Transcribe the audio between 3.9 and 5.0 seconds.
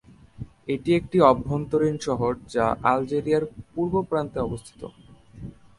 প্রান্তে অবস্থিত।